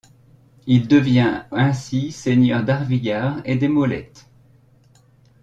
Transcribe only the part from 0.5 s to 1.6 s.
Il devient